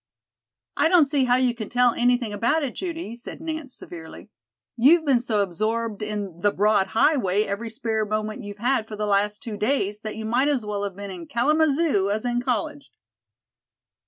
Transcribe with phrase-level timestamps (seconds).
[0.75, 4.31] "I don't see how you can tell anything about it, Judy," said Nance severely.
[4.75, 9.05] "You've been so absorbed in 'The Broad Highway' every spare moment you've had for the
[9.05, 12.89] last two days that you might as well have been in Kalamazoo as in college."